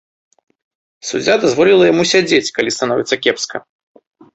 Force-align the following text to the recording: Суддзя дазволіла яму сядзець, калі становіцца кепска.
Суддзя 1.11 1.35
дазволіла 1.45 1.83
яму 1.93 2.03
сядзець, 2.15 2.51
калі 2.59 2.77
становіцца 2.81 3.15
кепска. 3.25 3.57